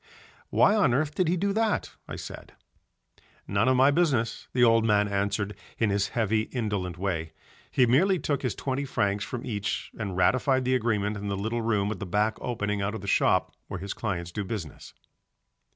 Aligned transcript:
"Why 0.49 0.73
on 0.75 0.95
earth 0.95 1.13
did 1.13 1.27
he 1.27 1.37
do 1.37 1.53
that?" 1.53 1.91
I 2.07 2.15
said. 2.15 2.53
"None 3.47 3.67
of 3.67 3.75
my 3.77 3.91
business," 3.91 4.47
the 4.51 4.63
old 4.63 4.83
man 4.83 5.07
answered 5.07 5.55
in 5.77 5.91
his 5.91 6.07
heavy 6.17 6.49
indolent 6.51 6.97
way. 6.97 7.33
He 7.69 7.85
merely 7.85 8.17
took 8.17 8.41
his 8.41 8.55
twenty 8.55 8.83
francs 8.83 9.23
from 9.23 9.45
each 9.45 9.91
and 9.99 10.17
ratified 10.17 10.65
the 10.65 10.73
agreement 10.73 11.17
in 11.17 11.27
the 11.27 11.37
little 11.37 11.61
room 11.61 11.91
at 11.91 11.99
the 11.99 12.07
back 12.07 12.39
opening 12.41 12.81
out 12.81 12.95
of 12.95 13.01
the 13.01 13.07
shop 13.07 13.55
where 13.67 13.79
his 13.79 13.93
clients 13.93 14.31
do 14.31 14.43
business. 14.43 14.95